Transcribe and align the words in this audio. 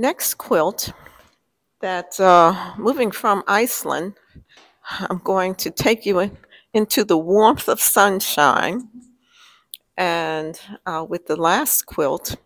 Next 0.00 0.38
quilt 0.38 0.94
that 1.80 2.18
uh, 2.18 2.72
moving 2.78 3.10
from 3.10 3.44
Iceland, 3.46 4.14
I'm 4.98 5.18
going 5.18 5.54
to 5.56 5.70
take 5.70 6.06
you 6.06 6.20
in, 6.20 6.38
into 6.72 7.04
the 7.04 7.18
warmth 7.18 7.68
of 7.68 7.82
sunshine. 7.82 8.88
And 9.98 10.58
uh, 10.86 11.04
with 11.06 11.26
the 11.26 11.36
last 11.36 11.84
quilt, 11.84 12.36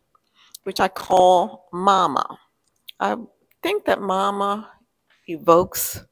which 0.65 0.81
I 0.81 0.89
call 0.89 1.69
Mama. 1.73 2.41
I 2.99 3.19
think 3.63 3.85
that 3.85 4.01
Mama 4.01 4.69
evokes 5.29 6.03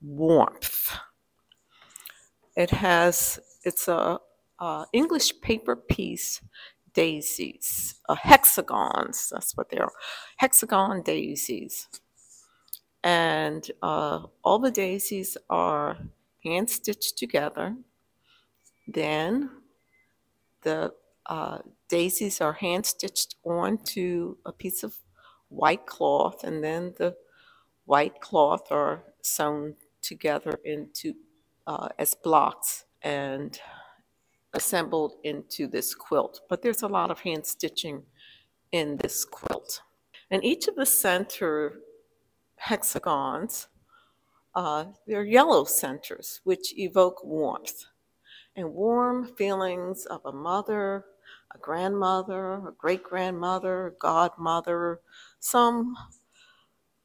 warmth. 0.00 0.96
It 2.56 2.70
has, 2.70 3.38
it's 3.64 3.86
a, 3.86 4.18
a 4.58 4.86
English 4.94 5.42
paper 5.42 5.76
piece 5.76 6.40
daisies, 6.94 7.96
uh, 8.08 8.14
hexagons, 8.16 9.30
that's 9.30 9.56
what 9.56 9.70
they 9.70 9.78
are, 9.78 9.92
hexagon 10.36 11.02
daisies. 11.02 11.88
And 13.02 13.70
uh, 13.82 14.24
all 14.44 14.58
the 14.58 14.70
daisies 14.70 15.36
are 15.48 15.98
hand 16.44 16.70
stitched 16.70 17.16
together. 17.18 17.76
Then 18.86 19.50
the 20.62 20.92
uh, 21.26 21.58
daisies 21.88 22.40
are 22.40 22.54
hand 22.54 22.86
stitched 22.86 23.36
onto 23.44 24.36
a 24.44 24.52
piece 24.52 24.82
of 24.82 24.96
white 25.48 25.86
cloth, 25.86 26.44
and 26.44 26.62
then 26.62 26.94
the 26.98 27.16
white 27.86 28.20
cloth 28.20 28.70
are 28.70 29.04
sewn 29.22 29.76
together 30.02 30.58
into 30.64 31.14
uh, 31.66 31.88
as 31.98 32.14
blocks 32.14 32.84
and 33.02 33.60
assembled 34.52 35.14
into 35.24 35.66
this 35.66 35.94
quilt. 35.94 36.40
But 36.48 36.62
there's 36.62 36.82
a 36.82 36.88
lot 36.88 37.10
of 37.10 37.20
hand 37.20 37.46
stitching 37.46 38.02
in 38.72 38.96
this 38.96 39.24
quilt. 39.24 39.82
And 40.30 40.44
each 40.44 40.68
of 40.68 40.76
the 40.76 40.86
center 40.86 41.80
hexagons, 42.56 43.68
uh, 44.54 44.86
they're 45.06 45.24
yellow 45.24 45.64
centers, 45.64 46.40
which 46.44 46.76
evoke 46.76 47.24
warmth 47.24 47.84
and 48.56 48.74
warm 48.74 49.24
feelings 49.24 50.06
of 50.06 50.20
a 50.24 50.32
mother, 50.32 51.04
a 51.54 51.58
grandmother, 51.58 52.54
a 52.54 52.72
great 52.76 53.02
grandmother, 53.02 53.88
a 53.88 53.92
godmother, 53.92 55.00
some 55.38 55.96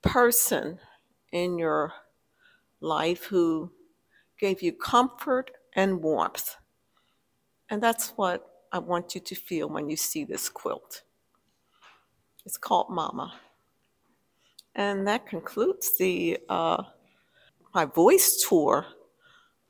person 0.01 0.79
in 1.31 1.57
your 1.57 1.93
life 2.81 3.25
who 3.25 3.71
gave 4.39 4.61
you 4.61 4.71
comfort 4.71 5.51
and 5.73 6.01
warmth. 6.03 6.57
And 7.69 7.81
that's 7.81 8.09
what 8.11 8.47
I 8.71 8.79
want 8.79 9.15
you 9.15 9.21
to 9.21 9.35
feel 9.35 9.69
when 9.69 9.89
you 9.89 9.95
see 9.95 10.23
this 10.23 10.49
quilt. 10.49 11.01
It's 12.45 12.57
called 12.57 12.89
Mama. 12.89 13.33
And 14.75 15.07
that 15.07 15.25
concludes 15.25 15.97
the 15.97 16.37
uh, 16.49 16.83
my 17.73 17.85
voice 17.85 18.45
tour 18.47 18.85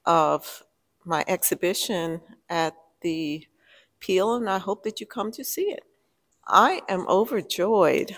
of 0.05 0.63
my 1.05 1.23
exhibition 1.27 2.21
at 2.49 2.73
the 3.01 3.45
Peale, 3.99 4.35
and 4.35 4.49
I 4.49 4.57
hope 4.57 4.83
that 4.83 4.99
you 4.99 5.07
come 5.07 5.31
to 5.31 5.43
see 5.43 5.71
it. 5.71 5.83
I 6.47 6.81
am 6.89 7.07
overjoyed 7.07 8.15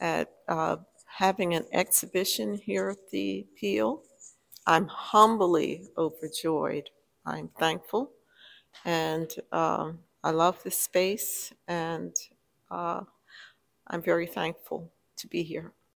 at 0.00 0.30
uh, 0.48 0.76
having 1.06 1.54
an 1.54 1.64
exhibition 1.72 2.54
here 2.54 2.90
at 2.90 3.10
the 3.10 3.46
Peale. 3.56 4.02
I'm 4.66 4.86
humbly 4.86 5.88
overjoyed. 5.96 6.90
I'm 7.24 7.48
thankful, 7.58 8.10
and 8.84 9.30
um, 9.52 10.00
I 10.24 10.30
love 10.30 10.62
this 10.62 10.78
space, 10.78 11.52
and 11.68 12.14
uh, 12.70 13.02
I'm 13.88 14.02
very 14.02 14.26
thankful 14.26 14.92
to 15.18 15.28
be 15.28 15.42
here. 15.44 15.72